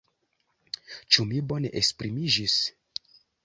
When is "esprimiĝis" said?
1.85-2.61